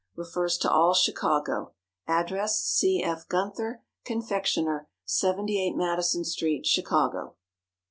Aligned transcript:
Refers 0.15 0.57
to 0.57 0.71
all 0.71 0.95
Chicago. 0.95 1.73
Address 2.07 2.59
C. 2.59 3.03
F. 3.03 3.27
GUNTHER, 3.27 3.83
Confectioner, 4.03 4.89
78 5.05 5.73
MADISON 5.75 6.23
STREET, 6.25 6.63
CHICAGO. 6.63 7.35